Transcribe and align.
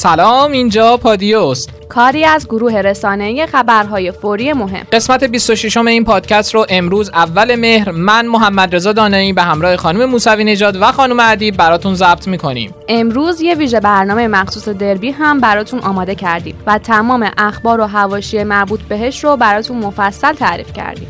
سلام 0.00 0.52
اینجا 0.52 0.96
پادیوست. 0.96 1.70
کاری 1.88 2.24
از 2.24 2.46
گروه 2.46 2.72
رسانه 2.72 3.46
خبرهای 3.46 4.12
فوری 4.12 4.52
مهم. 4.52 4.86
قسمت 4.92 5.24
26 5.24 5.76
این 5.76 6.04
پادکست 6.04 6.54
رو 6.54 6.66
امروز 6.68 7.10
اول 7.14 7.54
مهر 7.54 7.90
من 7.90 8.26
محمد 8.26 8.74
رضا 8.74 8.92
دانایی 8.92 9.32
به 9.32 9.42
همراه 9.42 9.76
خانم 9.76 10.04
موسوی 10.04 10.44
نژاد 10.44 10.76
و 10.80 10.92
خانم 10.92 11.20
ادیب 11.20 11.56
براتون 11.56 11.94
ضبط 11.94 12.28
می‌کنیم. 12.28 12.74
امروز 12.88 13.40
یه 13.40 13.54
ویژه 13.54 13.80
برنامه 13.80 14.28
مخصوص 14.28 14.68
دربی 14.68 15.10
هم 15.10 15.40
براتون 15.40 15.80
آماده 15.80 16.14
کردیم 16.14 16.54
و 16.66 16.78
تمام 16.78 17.30
اخبار 17.38 17.80
و 17.80 17.86
حواشی 17.86 18.44
مربوط 18.44 18.80
بهش 18.80 19.24
رو 19.24 19.36
براتون 19.36 19.76
مفصل 19.76 20.32
تعریف 20.32 20.72
کردیم. 20.72 21.08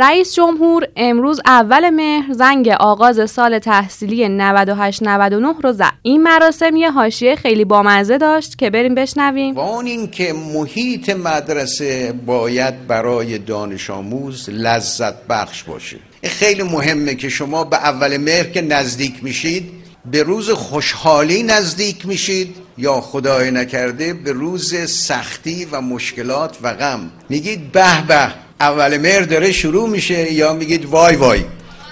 رئیس 0.00 0.34
جمهور 0.34 0.88
امروز 0.96 1.40
اول 1.46 1.90
مهر 1.90 2.32
زنگ 2.32 2.68
آغاز 2.68 3.30
سال 3.30 3.58
تحصیلی 3.58 4.38
98-99 4.38 5.62
رو 5.62 5.72
زد. 5.72 5.92
این 6.02 6.22
مراسم 6.22 6.76
یه 6.76 6.90
حاشیه 6.90 7.36
خیلی 7.36 7.64
بامزه 7.64 8.18
داشت 8.18 8.58
که 8.58 8.70
بریم 8.70 8.94
بشنویم. 8.94 9.58
اون 9.58 9.86
این 9.86 10.10
که 10.10 10.32
محیط 10.32 11.10
مدرسه 11.10 12.14
باید 12.26 12.86
برای 12.86 13.38
دانش 13.38 13.90
آموز 13.90 14.50
لذت 14.50 15.26
بخش 15.26 15.62
باشه. 15.62 15.96
خیلی 16.24 16.62
مهمه 16.62 17.14
که 17.14 17.28
شما 17.28 17.64
به 17.64 17.76
اول 17.76 18.16
مهر 18.16 18.44
که 18.44 18.60
نزدیک 18.60 19.24
میشید 19.24 19.70
به 20.10 20.22
روز 20.22 20.50
خوشحالی 20.50 21.42
نزدیک 21.42 22.06
میشید 22.06 22.56
یا 22.78 23.00
خدای 23.00 23.50
نکرده 23.50 24.14
به 24.14 24.32
روز 24.32 24.90
سختی 24.90 25.64
و 25.64 25.80
مشکلات 25.80 26.58
و 26.62 26.74
غم 26.74 27.10
میگید 27.28 27.72
به 27.72 28.02
به 28.08 28.47
اول 28.60 28.98
مهر 28.98 29.20
داره 29.20 29.52
شروع 29.52 29.88
میشه 29.88 30.32
یا 30.32 30.52
میگید 30.52 30.84
وای 30.84 31.16
وای 31.16 31.44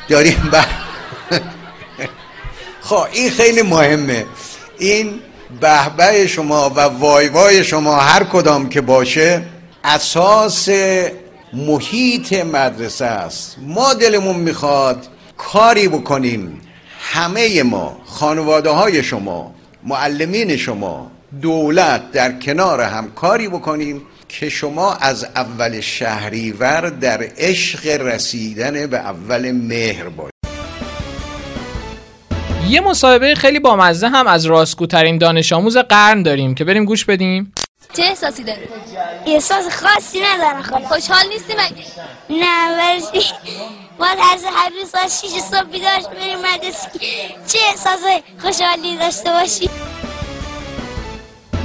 داریم 0.09 0.49
به 0.53 0.65
خب 2.81 3.07
این 3.13 3.31
خیلی 3.31 3.63
مهمه. 3.63 4.27
این 4.79 5.21
بهبه 5.61 6.27
شما 6.27 6.71
و 6.71 6.81
وای 6.81 7.29
وای 7.29 7.65
شما 7.65 7.97
هر 7.97 8.25
کدام 8.25 8.69
که 8.69 8.81
باشه 8.81 9.43
اساس 9.85 10.69
محیط 11.53 12.33
مدرسه 12.33 13.05
است. 13.05 13.57
ما 13.63 13.95
دلمون 13.95 14.37
می‌خواد 14.37 15.07
کاری 15.37 15.89
بکنیم. 15.89 16.61
همه 17.01 17.63
ما 17.63 17.97
خانواده 18.07 18.71
های 18.71 19.03
شما 19.03 19.55
معلمین 19.85 20.57
شما 20.57 21.11
دولت 21.43 22.13
در 22.13 22.33
کنار 22.33 22.81
هم 22.81 23.11
کاری 23.11 23.49
بکنیم. 23.49 24.03
که 24.29 24.49
شما 24.49 24.93
از 24.93 25.25
اول 25.25 25.81
شهریور 25.81 26.91
در 26.91 27.29
عشق 27.39 27.87
رسیدن 27.87 28.87
به 28.87 28.99
اول 28.99 29.53
مهر 29.53 30.09
باشید. 30.09 30.33
یه 32.69 32.81
مصاحبه 32.81 33.35
خیلی 33.35 33.59
بامزه 33.59 34.09
هم 34.09 34.27
از 34.27 34.47
راستگوترین 34.47 35.19
دانش 35.19 35.53
آموز 35.53 35.77
قرن 35.77 36.23
داریم 36.23 36.55
که 36.55 36.65
بریم 36.65 36.85
گوش 36.85 37.05
بدیم. 37.05 37.53
چه 37.93 38.03
احساسی 38.03 38.45
داری؟ 38.45 38.69
احساس 39.27 39.65
خاصی 39.83 40.19
ندارم. 40.21 40.63
خوشحال 40.63 41.29
نیستی 41.29 41.53
مگه؟ 41.53 41.85
نه 42.31 42.79
ورشی 42.79 43.33
ما 43.99 44.07
از 44.07 44.45
هر 44.45 44.71
روز 44.81 44.91
ساعت 44.91 45.09
6 45.09 45.41
صبح 45.41 45.71
بیدار 45.73 46.15
بریم 46.21 46.39
مدرسه. 46.39 46.89
چه 47.47 47.59
احساس 47.71 48.01
خوشحالی 48.39 48.97
داشته 48.97 49.31
باشی؟ 49.31 49.71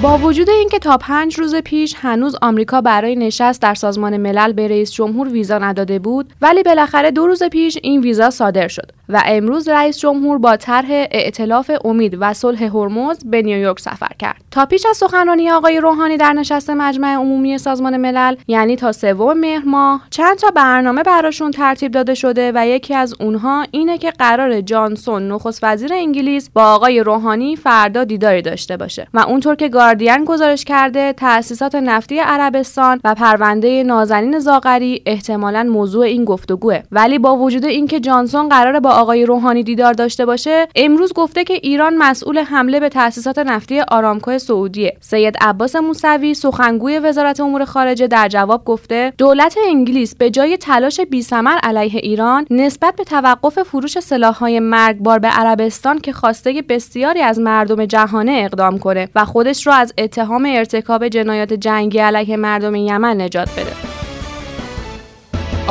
با 0.04 0.18
وجود 0.18 0.50
اینکه 0.50 0.80
تا 0.80 0.98
پنج 0.98 1.36
روز 1.40 1.56
پیش 1.56 1.96
هنوز 1.98 2.36
آمریکا 2.42 2.82
برای 2.82 3.16
نشست 3.16 3.62
در 3.62 3.74
سازمان 3.74 4.18
ملل 4.18 4.54
به 4.54 4.68
رئیس 4.68 4.92
جمهور 4.92 5.30
ویزا 5.30 5.58
نداده 5.58 6.00
بود 6.00 6.34
ولی 6.42 6.64
بالاخره 6.64 7.12
دو 7.12 7.28
روز 7.28 7.44
پیش 7.44 7.78
این 7.84 8.02
ویزا 8.02 8.30
صادر 8.30 8.68
شد 8.68 8.92
و 9.10 9.24
امروز 9.26 9.68
رئیس 9.68 10.00
جمهور 10.00 10.38
با 10.38 10.56
طرح 10.56 10.88
ائتلاف 10.92 11.72
امید 11.86 12.18
و 12.20 12.34
صلح 12.34 12.64
هرمز 12.64 13.26
به 13.26 13.42
نیویورک 13.42 13.80
سفر 13.80 14.12
کرد. 14.20 14.42
تا 14.52 14.66
پیش 14.66 14.86
از 14.86 14.98
سخنرانی 14.98 15.52
آقای 15.52 15.80
روحانی 15.80 16.18
در 16.18 16.34
نشست 16.34 16.70
مجمع 16.70 17.14
عمومی 17.14 17.58
سازمان 17.58 17.98
ملل 17.98 18.36
یعنی 18.48 18.76
تا 18.76 18.92
سوم 18.92 19.38
مهر 19.38 19.64
ماه 19.66 20.02
چند 20.10 20.38
تا 20.38 20.52
برنامه 20.52 21.04
براشون 21.04 21.52
ترتیب 21.52 21.92
داده 21.92 22.14
شده 22.14 22.52
و 22.56 22.68
یکی 22.68 22.94
از 22.94 23.14
اونها 23.20 23.66
اینه 23.72 23.98
که 23.98 24.12
قرار 24.12 24.62
جانسون 24.62 25.32
نخست 25.32 25.64
وزیر 25.64 25.94
انگلیس 25.94 26.50
با 26.50 26.64
آقای 26.64 27.00
روحانی 27.00 27.56
فردا 27.56 28.04
دیداری 28.04 28.42
داشته 28.42 28.78
باشه. 28.78 29.08
و 29.14 29.20
اونطور 29.20 29.56
که 29.56 29.70
گاردین 29.70 30.26
گزارش 30.26 30.66
کرده 30.66 31.14
تأسیسات 31.14 31.76
نفتی 31.76 32.20
عربستان 32.20 33.00
و 33.04 33.16
پرونده 33.16 33.84
نازنین 33.84 34.40
زاغری 34.40 35.02
احتمالا 35.06 35.64
موضوع 35.64 36.06
این 36.06 36.26
گفتگوه. 36.26 36.80
ولی 36.92 37.20
با 37.20 37.38
وجود 37.38 37.66
اینکه 37.66 38.00
جانسون 38.00 38.50
قرار 38.50 38.80
با 38.80 38.90
آقای 38.90 39.26
روحانی 39.26 39.64
دیدار 39.64 39.94
داشته 39.94 40.26
باشه 40.26 40.68
امروز 40.76 41.14
گفته 41.14 41.44
که 41.44 41.54
ایران 41.54 41.98
مسئول 41.98 42.38
حمله 42.38 42.80
به 42.80 42.90
تأسیسات 42.90 43.40
نفتی 43.40 43.80
آرامکو 43.80 44.41
سعودیه. 44.42 44.98
سید 45.00 45.36
عباس 45.42 45.76
موسوی 45.76 46.34
سخنگوی 46.34 47.00
وزارت 47.00 47.40
امور 47.40 47.66
خارجه 47.66 48.08
در 48.08 48.28
جواب 48.28 48.66
گفته 48.66 49.14
دولت 49.18 49.56
انگلیس 49.68 50.16
به 50.16 50.30
جای 50.30 50.58
تلاش 50.58 51.00
بیثمر 51.02 51.58
علیه 51.64 52.00
ایران 52.04 52.46
نسبت 52.50 52.96
به 52.96 53.04
توقف 53.04 53.60
فروش 53.60 54.00
سلاحهای 54.00 54.60
مرگبار 54.60 55.20
به 55.20 55.28
عربستان 55.28 56.00
که 56.00 56.14
خواسته 56.14 56.64
بسیاری 56.70 57.22
از 57.22 57.40
مردم 57.40 57.86
جهانه 57.86 58.42
اقدام 58.46 58.80
کنه 58.80 59.10
و 59.16 59.26
خودش 59.26 59.68
را 59.68 59.74
از 59.74 59.94
اتهام 59.98 60.46
ارتکاب 60.46 61.08
جنایات 61.08 61.54
جنگی 61.54 62.00
علیه 62.00 62.38
مردم 62.38 62.76
یمن 62.76 63.22
نجات 63.22 63.52
بده. 63.52 63.91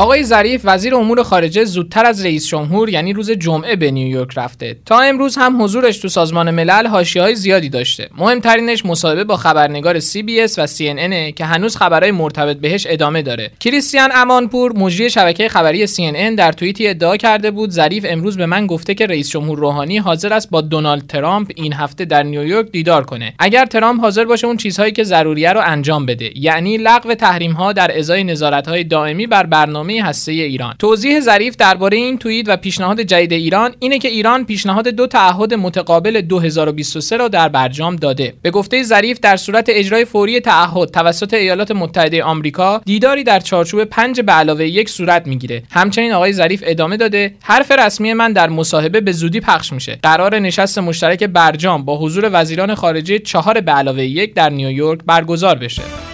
آقای 0.00 0.24
ظریف 0.24 0.60
وزیر 0.64 0.94
امور 0.94 1.22
خارجه 1.22 1.64
زودتر 1.64 2.06
از 2.06 2.24
رئیس 2.24 2.48
جمهور 2.48 2.88
یعنی 2.88 3.12
روز 3.12 3.30
جمعه 3.30 3.76
به 3.76 3.90
نیویورک 3.90 4.30
رفته. 4.36 4.76
تا 4.86 5.00
امروز 5.00 5.36
هم 5.36 5.62
حضورش 5.62 5.98
تو 5.98 6.08
سازمان 6.08 6.50
ملل 6.50 6.86
های 6.86 7.34
زیادی 7.34 7.68
داشته. 7.68 8.08
مهمترینش 8.18 8.86
مصاحبه 8.86 9.24
با 9.24 9.36
خبرنگار 9.36 10.00
CBS 10.00 10.58
و 10.58 10.66
CNN 10.66 11.34
که 11.34 11.44
هنوز 11.44 11.76
خبرهای 11.76 12.12
مرتبط 12.12 12.56
بهش 12.56 12.86
ادامه 12.90 13.22
داره. 13.22 13.50
کریستیان 13.60 14.10
امانپور 14.14 14.72
مجری 14.72 15.10
شبکه 15.10 15.48
خبری 15.48 15.86
CNN 15.86 16.36
در 16.36 16.52
توییتی 16.52 16.88
ادعا 16.88 17.16
کرده 17.16 17.50
بود 17.50 17.70
ظریف 17.70 18.06
امروز 18.08 18.36
به 18.36 18.46
من 18.46 18.66
گفته 18.66 18.94
که 18.94 19.06
رئیس 19.06 19.30
جمهور 19.30 19.58
روحانی 19.58 19.98
حاضر 19.98 20.32
است 20.32 20.50
با 20.50 20.60
دونالد 20.60 21.06
ترامپ 21.06 21.50
این 21.56 21.72
هفته 21.72 22.04
در 22.04 22.22
نیویورک 22.22 22.70
دیدار 22.70 23.04
کنه. 23.04 23.34
اگر 23.38 23.66
ترامپ 23.66 24.00
حاضر 24.00 24.24
باشه 24.24 24.46
اون 24.46 24.56
چیزهایی 24.56 24.92
که 24.92 25.04
ضروریه 25.04 25.52
رو 25.52 25.60
انجام 25.64 26.06
بده. 26.06 26.30
یعنی 26.34 26.76
لغو 26.76 27.14
تحریم 27.14 27.52
ها 27.52 27.72
در 27.72 27.98
ازای 27.98 28.24
نظارت 28.24 28.68
های 28.68 28.84
دائمی 28.84 29.26
بر 29.26 29.46
برنامه 29.46 29.89
برنامه 29.90 30.08
هسته 30.08 30.32
ایران. 30.32 30.74
توضیح 30.78 31.20
ظریف 31.20 31.56
درباره 31.56 31.96
این 31.96 32.18
توییت 32.18 32.48
و 32.48 32.56
پیشنهاد 32.56 33.00
جدید 33.00 33.32
ایران 33.32 33.74
اینه 33.78 33.98
که 33.98 34.08
ایران 34.08 34.44
پیشنهاد 34.44 34.88
دو 34.88 35.06
تعهد 35.06 35.54
متقابل 35.54 36.20
2023 36.20 37.16
را 37.16 37.28
در 37.28 37.48
برجام 37.48 37.96
داده. 37.96 38.34
به 38.42 38.50
گفته 38.50 38.82
ظریف 38.82 39.20
در 39.20 39.36
صورت 39.36 39.66
اجرای 39.68 40.04
فوری 40.04 40.40
تعهد 40.40 40.88
توسط 40.90 41.34
ایالات 41.34 41.70
متحده 41.70 42.22
آمریکا 42.22 42.80
دیداری 42.84 43.24
در 43.24 43.40
چارچوب 43.40 43.84
پنج 43.84 44.20
به 44.20 44.32
علاوه 44.32 44.66
یک 44.66 44.88
صورت 44.88 45.26
می‌گیره. 45.26 45.62
همچنین 45.70 46.12
آقای 46.12 46.32
ظریف 46.32 46.62
ادامه 46.66 46.96
داده 46.96 47.34
حرف 47.42 47.72
رسمی 47.72 48.12
من 48.12 48.32
در 48.32 48.48
مصاحبه 48.48 49.00
به 49.00 49.12
زودی 49.12 49.40
پخش 49.40 49.72
میشه. 49.72 49.98
قرار 50.02 50.38
نشست 50.38 50.78
مشترک 50.78 51.24
برجام 51.24 51.84
با 51.84 51.98
حضور 51.98 52.30
وزیران 52.32 52.74
خارجه 52.74 53.18
چهار 53.18 53.60
به 53.60 53.72
علاوه 53.72 54.04
یک 54.04 54.34
در 54.34 54.50
نیویورک 54.50 55.00
برگزار 55.06 55.58
بشه. 55.58 56.09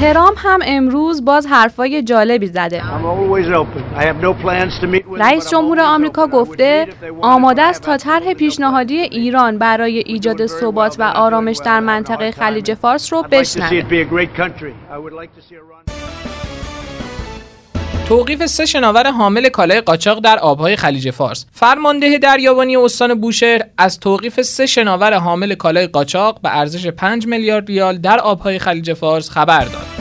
ترامپ 0.00 0.38
هم 0.38 0.60
امروز 0.64 1.24
باز 1.24 1.46
حرفای 1.46 2.02
جالبی 2.02 2.46
زده. 2.46 2.82
رئیس 5.16 5.50
جمهور 5.50 5.80
آمریکا 5.80 6.26
گفته 6.26 6.88
آماده 7.20 7.62
است 7.62 7.82
تا 7.82 7.96
طرح 7.96 8.34
پیشنهادی 8.34 8.96
ایران 8.98 9.58
برای 9.58 9.98
ایجاد 9.98 10.46
ثبات 10.46 10.96
و 10.98 11.02
آرامش 11.02 11.60
در 11.64 11.80
منطقه 11.80 12.30
خلیج 12.30 12.74
فارس 12.74 13.12
رو 13.12 13.22
بشنوه. 13.22 13.82
توقیف 18.08 18.46
سه 18.46 18.66
شناور 18.66 19.10
حامل 19.10 19.48
کالای 19.48 19.80
قاچاق 19.80 20.20
در 20.20 20.38
آبهای 20.38 20.76
خلیج 20.76 21.10
فارس. 21.10 21.46
فرمانده 21.52 22.18
دریابانی 22.18 22.76
استان 22.76 23.20
بوشهر 23.20 23.60
از 23.78 24.00
توقیف 24.00 24.42
سه 24.42 24.66
شناور 24.66 25.14
حامل 25.14 25.54
کالای 25.54 25.86
قاچاق 25.86 26.40
به 26.40 26.58
ارزش 26.58 26.86
5 26.86 27.26
میلیارد 27.26 27.68
ریال 27.68 27.98
در 27.98 28.18
آبهای 28.18 28.58
خلیج 28.58 28.92
فارس 28.92 29.30
خبر 29.30 29.64
داد. 29.64 29.93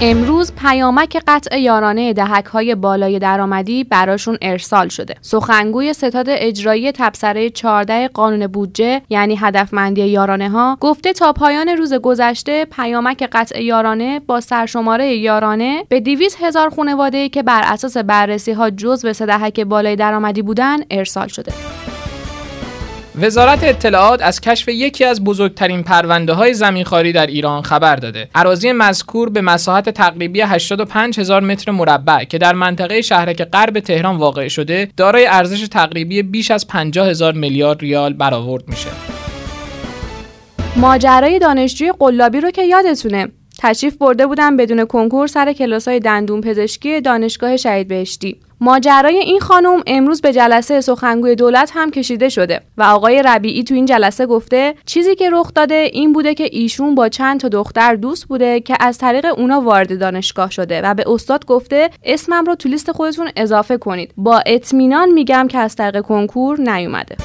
امروز 0.00 0.52
پیامک 0.52 1.22
قطع 1.28 1.60
یارانه 1.60 2.12
دهک 2.12 2.44
های 2.44 2.74
بالای 2.74 3.18
درآمدی 3.18 3.84
براشون 3.84 4.38
ارسال 4.42 4.88
شده. 4.88 5.14
سخنگوی 5.20 5.92
ستاد 5.92 6.26
اجرایی 6.28 6.92
تبصره 6.92 7.50
14 7.50 8.08
قانون 8.08 8.46
بودجه 8.46 9.02
یعنی 9.08 9.36
هدفمندی 9.36 10.02
یارانه 10.02 10.50
ها 10.50 10.78
گفته 10.80 11.12
تا 11.12 11.32
پایان 11.32 11.68
روز 11.68 11.94
گذشته 11.94 12.64
پیامک 12.64 13.28
قطع 13.32 13.62
یارانه 13.62 14.20
با 14.20 14.40
سرشماره 14.40 15.16
یارانه 15.16 15.84
به 15.88 16.00
200 16.00 16.42
هزار 16.42 16.70
خانواده 16.70 17.28
که 17.28 17.42
بر 17.42 17.62
اساس 17.64 17.96
بررسی 17.96 18.52
ها 18.52 18.70
جزء 18.70 19.12
به 19.12 19.26
دهک 19.26 19.60
بالای 19.60 19.96
درآمدی 19.96 20.42
بودن 20.42 20.76
ارسال 20.90 21.28
شده. 21.28 21.52
وزارت 23.20 23.64
اطلاعات 23.64 24.22
از 24.22 24.40
کشف 24.40 24.68
یکی 24.68 25.04
از 25.04 25.24
بزرگترین 25.24 25.82
پرونده 25.82 26.32
های 26.32 26.54
زمینخواری 26.54 27.12
در 27.12 27.26
ایران 27.26 27.62
خبر 27.62 27.96
داده. 27.96 28.28
اراضی 28.34 28.72
مذکور 28.72 29.30
به 29.30 29.40
مساحت 29.40 29.90
تقریبی 29.90 30.40
85 30.40 31.20
هزار 31.20 31.42
متر 31.42 31.72
مربع 31.72 32.24
که 32.24 32.38
در 32.38 32.52
منطقه 32.52 33.02
شهرک 33.02 33.44
غرب 33.44 33.80
تهران 33.80 34.16
واقع 34.16 34.48
شده، 34.48 34.88
دارای 34.96 35.26
ارزش 35.26 35.68
تقریبی 35.68 36.22
بیش 36.22 36.50
از 36.50 36.66
50 36.66 37.08
هزار 37.08 37.32
میلیارد 37.32 37.80
ریال 37.80 38.12
برآورد 38.12 38.68
میشه. 38.68 38.90
ماجرای 40.76 41.38
دانشجوی 41.38 41.92
قلابی 41.98 42.40
رو 42.40 42.50
که 42.50 42.62
یادتونه 42.62 43.28
تشریف 43.58 43.96
برده 43.96 44.26
بودن 44.26 44.56
بدون 44.56 44.84
کنکور 44.84 45.26
سر 45.26 45.52
کلاسای 45.52 46.00
دندون 46.00 46.40
پزشکی 46.40 47.00
دانشگاه 47.00 47.56
شهید 47.56 47.88
بهشتی 47.88 48.40
ماجرای 48.60 49.16
این 49.16 49.40
خانم 49.40 49.82
امروز 49.86 50.20
به 50.20 50.32
جلسه 50.32 50.80
سخنگوی 50.80 51.34
دولت 51.34 51.70
هم 51.74 51.90
کشیده 51.90 52.28
شده 52.28 52.60
و 52.78 52.82
آقای 52.82 53.22
ربیعی 53.22 53.64
تو 53.64 53.74
این 53.74 53.86
جلسه 53.86 54.26
گفته 54.26 54.74
چیزی 54.86 55.14
که 55.14 55.30
رخ 55.30 55.54
داده 55.54 55.90
این 55.92 56.12
بوده 56.12 56.34
که 56.34 56.48
ایشون 56.52 56.94
با 56.94 57.08
چند 57.08 57.40
تا 57.40 57.48
دختر 57.48 57.94
دوست 57.94 58.28
بوده 58.28 58.60
که 58.60 58.76
از 58.80 58.98
طریق 58.98 59.26
اونا 59.38 59.60
وارد 59.60 60.00
دانشگاه 60.00 60.50
شده 60.50 60.82
و 60.82 60.94
به 60.94 61.04
استاد 61.06 61.46
گفته 61.46 61.90
اسمم 62.04 62.44
رو 62.44 62.54
تو 62.54 62.68
لیست 62.68 62.92
خودتون 62.92 63.30
اضافه 63.36 63.76
کنید. 63.76 64.14
با 64.16 64.42
اطمینان 64.46 65.10
میگم 65.10 65.48
که 65.48 65.58
از 65.58 65.76
طریق 65.76 66.00
کنکور 66.00 66.60
نیومده. 66.60 67.16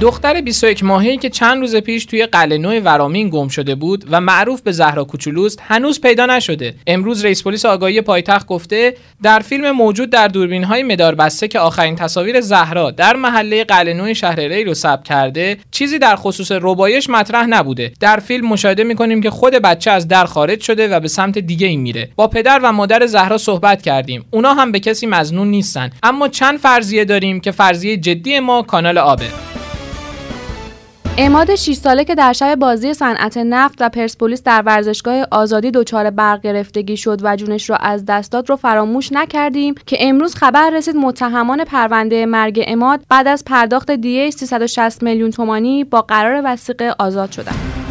دختر 0.00 0.40
21 0.40 0.84
ماهه‌ای 0.84 1.16
که 1.16 1.30
چند 1.30 1.60
روز 1.60 1.76
پیش 1.76 2.04
توی 2.04 2.26
قلعه 2.26 2.58
نو 2.58 2.80
ورامین 2.80 3.28
گم 3.28 3.48
شده 3.48 3.74
بود 3.74 4.04
و 4.10 4.20
معروف 4.20 4.60
به 4.60 4.72
زهرا 4.72 5.04
کوچولوست 5.04 5.62
هنوز 5.62 6.00
پیدا 6.00 6.26
نشده. 6.26 6.74
امروز 6.86 7.24
رئیس 7.24 7.42
پلیس 7.42 7.66
آگاهی 7.66 8.00
پایتخت 8.00 8.46
گفته 8.46 8.94
در 9.22 9.38
فیلم 9.38 9.70
موجود 9.70 10.10
در 10.10 10.28
دوربین‌های 10.28 10.82
مدار 10.82 11.14
بسته 11.14 11.48
که 11.48 11.58
آخرین 11.58 11.96
تصاویر 11.96 12.40
زهرا 12.40 12.90
در 12.90 13.16
محله 13.16 13.64
قلعه 13.64 13.94
نو 13.94 14.14
شهر 14.14 14.40
ری 14.40 14.64
رو 14.64 14.74
ثبت 14.74 15.04
کرده، 15.04 15.56
چیزی 15.70 15.98
در 15.98 16.16
خصوص 16.16 16.52
ربایش 16.52 17.10
مطرح 17.10 17.46
نبوده. 17.46 17.92
در 18.00 18.16
فیلم 18.16 18.48
مشاهده 18.48 18.84
می‌کنیم 18.84 19.20
که 19.20 19.30
خود 19.30 19.52
بچه 19.52 19.90
از 19.90 20.08
در 20.08 20.24
خارج 20.24 20.60
شده 20.60 20.88
و 20.88 21.00
به 21.00 21.08
سمت 21.08 21.38
دیگه 21.38 21.66
ای 21.66 21.76
میره. 21.76 22.08
با 22.16 22.28
پدر 22.28 22.60
و 22.62 22.72
مادر 22.72 23.06
زهرا 23.06 23.38
صحبت 23.38 23.82
کردیم. 23.82 24.24
اونا 24.30 24.54
هم 24.54 24.72
به 24.72 24.80
کسی 24.80 25.06
مزنون 25.06 25.48
نیستن. 25.48 25.90
اما 26.02 26.28
چند 26.28 26.58
فرضیه 26.58 27.04
داریم 27.04 27.40
که 27.40 27.50
فرضیه 27.50 27.96
جدی 27.96 28.40
ما 28.40 28.62
کانال 28.62 28.98
آبه. 28.98 29.26
اماد 31.18 31.54
6 31.54 31.72
ساله 31.74 32.04
که 32.04 32.14
در 32.14 32.32
شب 32.32 32.54
بازی 32.54 32.94
صنعت 32.94 33.36
نفت 33.36 33.82
و 33.82 33.88
پرسپولیس 33.88 34.42
در 34.42 34.62
ورزشگاه 34.66 35.26
آزادی 35.30 35.70
دچار 35.70 36.10
برق 36.10 36.40
گرفتگی 36.40 36.96
شد 36.96 37.20
و 37.22 37.36
جونش 37.36 37.70
را 37.70 37.76
از 37.76 38.04
دست 38.04 38.32
داد 38.32 38.50
رو 38.50 38.56
فراموش 38.56 39.12
نکردیم 39.12 39.74
که 39.86 39.96
امروز 40.00 40.34
خبر 40.34 40.70
رسید 40.70 40.96
متهمان 40.96 41.64
پرونده 41.64 42.26
مرگ 42.26 42.64
اماد 42.66 43.00
بعد 43.08 43.28
از 43.28 43.44
پرداخت 43.44 43.90
دیه 43.90 44.30
360 44.30 45.02
میلیون 45.02 45.30
تومانی 45.30 45.84
با 45.84 46.02
قرار 46.02 46.42
وسیقه 46.44 46.94
آزاد 46.98 47.30
شدند. 47.30 47.83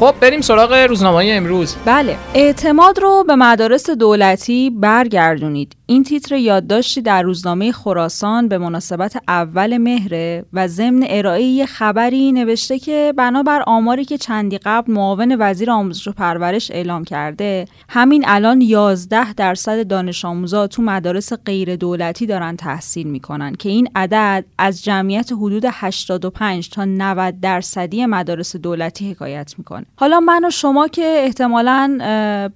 خب 0.00 0.14
بریم 0.20 0.40
سراغ 0.40 0.72
روزنامه 0.72 1.24
امروز. 1.28 1.76
بله 1.84 2.16
اعتماد 2.34 2.98
رو 2.98 3.24
به 3.26 3.34
مدارس 3.34 3.90
دولتی 3.90 4.70
برگردونید. 4.70 5.76
این 5.86 6.04
تیتر 6.04 6.34
یادداشتی 6.34 7.02
در 7.02 7.22
روزنامه 7.22 7.72
خراسان 7.72 8.48
به 8.48 8.58
مناسبت 8.58 9.16
اول 9.28 9.78
مهره 9.78 10.44
و 10.52 10.68
ضمن 10.68 11.06
ارائه 11.08 11.66
خبری 11.66 12.32
نوشته 12.32 12.78
که 12.78 13.14
بنابر 13.16 13.62
آماری 13.66 14.04
که 14.04 14.18
چندی 14.18 14.58
قبل 14.58 14.92
معاون 14.92 15.36
وزیر 15.38 15.70
آموزش 15.70 16.08
و 16.08 16.12
پرورش 16.12 16.70
اعلام 16.70 17.04
کرده 17.04 17.64
همین 17.88 18.24
الان 18.26 18.60
11 18.60 19.32
درصد 19.32 19.86
دانش 19.86 20.24
آموزا 20.24 20.66
تو 20.66 20.82
مدارس 20.82 21.32
غیر 21.32 21.76
دولتی 21.76 22.26
دارن 22.26 22.56
تحصیل 22.56 23.06
می‌کنن 23.06 23.54
که 23.54 23.68
این 23.68 23.88
عدد 23.94 24.44
از 24.58 24.84
جمعیت 24.84 25.32
حدود 25.32 25.64
85 25.68 26.68
تا 26.68 26.84
90 26.84 27.40
درصدی 27.40 28.06
مدارس 28.06 28.56
دولتی 28.56 29.10
حکایت 29.10 29.54
می‌کنه. 29.58 29.86
حالا 30.00 30.20
من 30.20 30.44
و 30.44 30.50
شما 30.50 30.88
که 30.88 31.14
احتمالا 31.24 31.98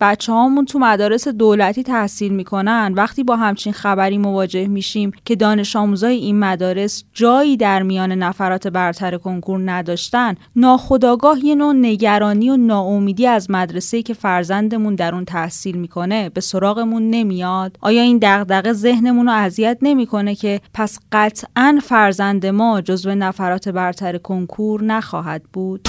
بچه 0.01 0.33
هامون 0.33 0.65
تو 0.65 0.79
مدارس 0.79 1.29
دولتی 1.29 1.83
تحصیل 1.83 2.33
می‌کنن 2.33 2.93
وقتی 2.97 3.25
با 3.25 3.37
همچین 3.37 3.73
خبری 3.73 4.19
مواجه 4.19 4.67
میشیم 4.67 5.11
که 5.25 5.37
دانش 5.37 5.77
آموزای 5.77 6.17
این 6.17 6.39
مدارس 6.39 7.05
جایی 7.13 7.57
در 7.57 7.83
میان 7.83 8.13
نفرات 8.13 8.69
برتر 8.69 9.17
کنکور 9.19 9.71
نداشتن 9.71 10.35
ناخداگاه 10.57 11.45
یه 11.45 11.55
نوع 11.55 11.75
نگرانی 11.75 12.51
و 12.51 12.57
ناامیدی 12.57 13.27
از 13.27 13.51
مدرسه‌ای 13.51 14.03
که 14.03 14.15
فرزندمون 14.15 14.95
در 14.95 15.15
اون 15.15 15.25
تحصیل 15.25 15.77
می‌کنه 15.77 16.29
به 16.29 16.41
سراغمون 16.41 17.11
نمیاد؟ 17.11 17.79
آیا 17.81 18.03
این 18.03 18.19
دغدغه 18.23 18.73
ذهنمون 18.73 19.27
رو 19.27 19.33
اذیت 19.33 19.79
نمی‌کنه 19.83 20.35
که 20.35 20.61
پس 20.75 20.99
قطعا 21.13 21.79
فرزند 21.83 22.47
ما 22.47 22.81
جزو 22.81 23.15
نفرات 23.15 23.69
برتر 23.69 24.19
کنکور 24.19 24.85
نخواهد 24.85 25.43
بود؟ 25.53 25.89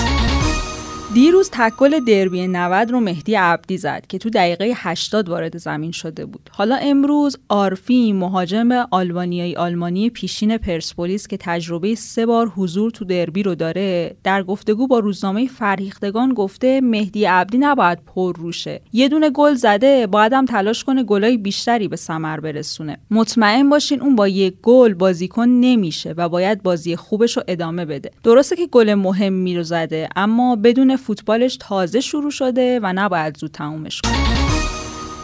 دیروز 1.14 1.50
تکل 1.54 2.00
دربی 2.00 2.48
90 2.48 2.92
رو 2.92 3.00
مهدی 3.00 3.36
عبدی 3.36 3.78
زد 3.78 4.06
که 4.10 4.18
تو 4.18 4.30
دقیقه 4.30 4.72
80 4.76 5.30
وارد 5.30 5.58
زمین 5.58 5.92
شده 5.92 6.26
بود. 6.26 6.50
حالا 6.54 6.76
امروز 6.76 7.38
آرفی 7.50 8.14
مهاجم 8.14 8.72
آلبانیایی 8.92 9.56
آلمانی 9.56 10.10
پیشین 10.10 10.58
پرسپولیس 10.58 11.28
که 11.28 11.38
تجربه 11.40 11.96
سه 11.96 12.26
بار 12.26 12.48
حضور 12.48 12.92
تو 12.92 13.06
دربی 13.06 13.44
رو 13.44 13.56
داره 13.56 14.16
در 14.24 14.44
گفتگو 14.44 14.88
با 14.88 15.00
روزنامه 15.00 15.48
فرهیختگان 15.48 16.34
گفته 16.34 16.82
مهدی 16.82 17.26
عبدی 17.26 17.58
نباید 17.58 18.00
پر 18.06 18.36
روشه. 18.36 18.82
یه 18.94 19.10
دونه 19.10 19.30
گل 19.30 19.54
زده 19.54 20.08
باید 20.08 20.34
هم 20.34 20.46
تلاش 20.46 20.84
کنه 20.84 21.04
گلای 21.04 21.38
بیشتری 21.38 21.88
به 21.88 21.96
ثمر 21.96 22.40
برسونه. 22.40 22.98
مطمئن 23.12 23.70
باشین 23.70 24.02
اون 24.02 24.16
با 24.16 24.28
یک 24.28 24.54
گل 24.64 24.94
بازیکن 24.94 25.48
نمیشه 25.48 26.14
و 26.18 26.30
باید 26.30 26.64
بازی 26.64 26.96
خوبش 26.96 27.38
رو 27.38 27.44
ادامه 27.48 27.86
بده. 27.86 28.12
درسته 28.24 28.56
که 28.56 28.68
گل 28.68 28.94
مهمی 28.94 29.58
رو 29.58 29.64
زده 29.64 30.10
اما 30.16 30.56
بدون 30.56 30.95
فوتبالش 30.96 31.58
تازه 31.58 32.00
شروع 32.00 32.32
شده 32.32 32.80
و 32.84 32.94
نباید 32.94 33.38
زود 33.38 33.52
تمومش 33.52 34.02
کنه. 34.02 34.46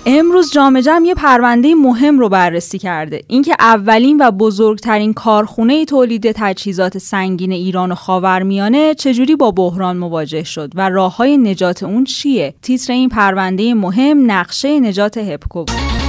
امروز 0.05 0.51
جام 0.51 0.79
جمع 0.79 1.05
یه 1.05 1.15
پرونده 1.15 1.75
مهم 1.75 2.19
رو 2.19 2.29
بررسی 2.29 2.79
کرده. 2.79 3.21
اینکه 3.27 3.55
اولین 3.59 4.17
و 4.21 4.31
بزرگترین 4.31 5.13
کارخونه 5.13 5.85
تولید 5.85 6.31
تجهیزات 6.31 6.97
سنگین 6.97 7.51
ایران 7.51 7.91
و 7.91 7.95
خاورمیانه 7.95 8.93
چجوری 8.93 9.35
با 9.35 9.51
بحران 9.51 9.97
مواجه 9.97 10.43
شد 10.43 10.71
و 10.75 10.89
راه 10.89 11.15
های 11.15 11.37
نجات 11.37 11.83
اون 11.83 12.03
چیه؟ 12.03 12.53
تیتر 12.61 12.93
این 12.93 13.09
پرونده 13.09 13.73
مهم 13.73 14.31
نقشه 14.31 14.79
نجات 14.79 15.17
هپکو 15.17 15.59
بود. 15.63 16.00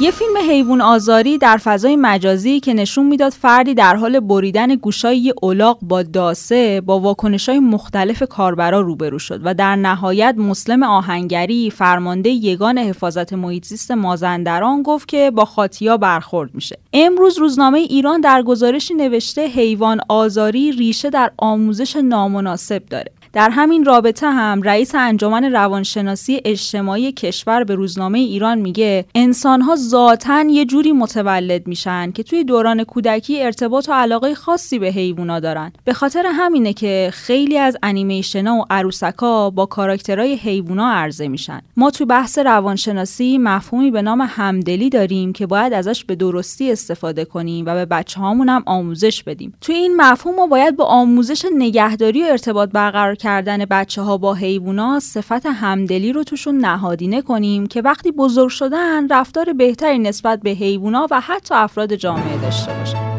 یه 0.00 0.10
فیلم 0.10 0.36
حیوان 0.50 0.80
آزاری 0.80 1.38
در 1.38 1.56
فضای 1.56 1.96
مجازی 1.96 2.60
که 2.60 2.74
نشون 2.74 3.06
می‌داد 3.06 3.32
فردی 3.32 3.74
در 3.74 3.96
حال 3.96 4.20
بریدن 4.20 4.74
گوشای 4.74 5.18
یه 5.18 5.34
الاغ 5.42 5.78
با 5.82 6.02
داسه 6.02 6.80
با 6.80 7.00
واکنش 7.00 7.48
های 7.48 7.58
مختلف 7.58 8.22
کاربرا 8.22 8.80
روبرو 8.80 9.18
شد 9.18 9.40
و 9.44 9.54
در 9.54 9.76
نهایت 9.76 10.34
مسلم 10.38 10.82
آهنگری 10.82 11.70
فرمانده 11.70 12.30
یگان 12.30 12.78
حفاظت 12.78 13.32
محیط 13.32 13.64
زیست 13.64 13.90
مازندران 13.90 14.82
گفت 14.82 15.08
که 15.08 15.30
با 15.30 15.44
خاطیا 15.44 15.96
برخورد 15.96 16.54
میشه. 16.54 16.78
امروز 16.92 17.38
روزنامه 17.38 17.78
ایران 17.78 18.20
در 18.20 18.42
گزارشی 18.42 18.94
نوشته 18.94 19.46
حیوان 19.46 20.00
آزاری 20.08 20.72
ریشه 20.72 21.10
در 21.10 21.30
آموزش 21.36 21.96
نامناسب 21.96 22.86
داره. 22.86 23.12
در 23.34 23.50
همین 23.50 23.84
رابطه 23.84 24.30
هم 24.30 24.62
رئیس 24.62 24.94
انجمن 24.94 25.44
روانشناسی 25.44 26.40
اجتماعی 26.44 27.12
کشور 27.12 27.64
به 27.64 27.74
روزنامه 27.74 28.18
ایران 28.18 28.58
میگه 28.58 29.04
انسانها 29.14 29.76
ذاتا 29.76 30.42
یه 30.42 30.64
جوری 30.64 30.92
متولد 30.92 31.66
میشن 31.66 32.12
که 32.12 32.22
توی 32.22 32.44
دوران 32.44 32.84
کودکی 32.84 33.42
ارتباط 33.42 33.88
و 33.88 33.92
علاقه 33.92 34.34
خاصی 34.34 34.78
به 34.78 34.86
حیوونا 34.86 35.40
دارن. 35.40 35.72
به 35.84 35.92
خاطر 35.92 36.26
همینه 36.26 36.72
که 36.72 37.10
خیلی 37.12 37.58
از 37.58 37.76
انیمیشنا 37.82 38.56
و 38.56 38.64
عروسکا 38.70 39.50
با 39.50 39.66
کاراکترهای 39.66 40.34
حیوونا 40.34 40.92
عرضه 40.92 41.28
میشن. 41.28 41.60
ما 41.76 41.90
تو 41.90 42.06
بحث 42.06 42.38
روانشناسی 42.38 43.38
مفهومی 43.38 43.90
به 43.90 44.02
نام 44.02 44.26
همدلی 44.30 44.90
داریم 44.90 45.32
که 45.32 45.46
باید 45.46 45.72
ازش 45.72 46.04
به 46.04 46.14
درستی 46.14 46.72
استفاده 46.72 47.24
کنیم 47.24 47.66
و 47.66 47.74
به 47.74 47.84
بچه 47.84 48.20
هم 48.20 48.62
آموزش 48.66 49.22
بدیم. 49.22 49.54
توی 49.60 49.74
این 49.74 49.96
مفهوم 49.96 50.36
ما 50.36 50.46
باید 50.46 50.76
با 50.76 50.84
آموزش 50.84 51.46
نگهداری 51.58 52.22
و 52.22 52.26
ارتباط 52.26 52.70
برقرار 52.70 53.14
کردن 53.24 53.64
بچه 53.64 54.02
ها 54.02 54.16
با 54.16 54.34
حیوونا 54.34 55.00
صفت 55.00 55.46
همدلی 55.46 56.12
رو 56.12 56.24
توشون 56.24 56.58
نهادینه 56.58 57.22
کنیم 57.22 57.66
که 57.66 57.82
وقتی 57.82 58.12
بزرگ 58.12 58.48
شدن 58.48 59.08
رفتار 59.08 59.52
بهتری 59.52 59.98
نسبت 59.98 60.40
به 60.40 60.50
حیوونا 60.50 61.06
و 61.10 61.20
حتی 61.20 61.54
افراد 61.54 61.94
جامعه 61.94 62.38
داشته 62.42 62.72
باشن 62.72 63.14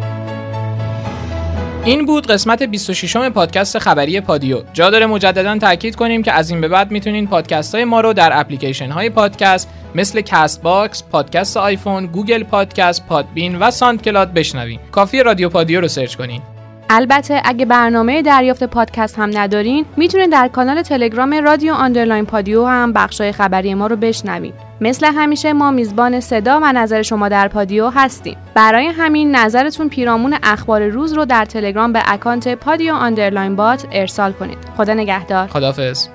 این 1.85 2.05
بود 2.05 2.27
قسمت 2.27 2.63
26 2.63 3.15
م 3.15 3.29
پادکست 3.29 3.79
خبری 3.79 4.21
پادیو 4.21 4.61
جا 4.73 4.89
داره 4.89 5.05
مجددا 5.05 5.57
تاکید 5.57 5.95
کنیم 5.95 6.23
که 6.23 6.31
از 6.31 6.49
این 6.49 6.61
به 6.61 6.67
بعد 6.67 6.91
می‌تونین 6.91 7.27
پادکست 7.27 7.75
های 7.75 7.85
ما 7.85 8.01
رو 8.01 8.13
در 8.13 8.39
اپلیکیشن 8.39 8.89
های 8.89 9.09
پادکست 9.09 9.69
مثل 9.95 10.21
Castbox، 10.21 11.03
پادکست 11.03 11.57
آیفون، 11.57 12.05
Google 12.05 12.43
Podcast، 12.43 13.07
Podbean 13.07 13.59
و 13.59 13.71
SoundCloud 13.71 14.33
بشنوین. 14.33 14.79
کافی 14.91 15.23
رادیو 15.23 15.49
پادیو 15.49 15.81
رو 15.81 15.87
search 15.87 16.15
کنین. 16.15 16.41
البته 16.89 17.41
اگه 17.45 17.65
برنامه 17.65 18.21
دریافت 18.21 18.63
پادکست 18.63 19.19
هم 19.19 19.29
ندارین 19.33 19.85
می‌تونید 19.97 20.31
در 20.31 20.47
کانال 20.47 20.81
تلگرام 20.81 21.33
رادیو 21.33 21.73
underline 21.73 22.25
پادیو 22.25 22.65
هم 22.65 22.93
بخشای 22.93 23.31
خبری 23.31 23.73
ما 23.73 23.87
رو 23.87 23.95
بشنوید 23.95 24.53
مثل 24.81 25.05
همیشه 25.05 25.53
ما 25.53 25.71
میزبان 25.71 26.19
صدا 26.19 26.59
و 26.63 26.71
نظر 26.73 27.01
شما 27.01 27.29
در 27.29 27.47
پادیو 27.47 27.89
هستیم. 27.89 28.37
برای 28.53 28.87
همین 28.87 29.35
نظرتون 29.35 29.89
پیرامون 29.89 30.37
اخبار 30.43 30.87
روز 30.87 31.13
رو 31.13 31.25
در 31.25 31.45
تلگرام 31.45 31.93
به 31.93 32.01
اکانت 32.05 32.55
پادیو 32.55 32.93
underline 32.93 33.55
bot 33.55 33.85
ارسال 33.91 34.31
کنید. 34.31 34.57
خدا 34.77 34.93
نگهدار. 34.93 35.47
خدافظ 35.47 36.07